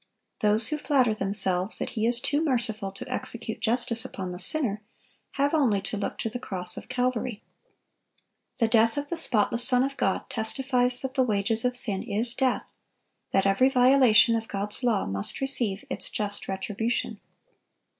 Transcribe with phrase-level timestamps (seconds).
[0.39, 4.81] Those who flatter themselves that He is too merciful to execute justice upon the sinner,
[5.33, 7.43] have only to look to the cross of Calvary.
[8.57, 12.33] The death of the spotless Son of God testifies that "the wages of sin is
[12.33, 12.73] death,"
[13.31, 17.19] that every violation of God's law must receive its just retribution.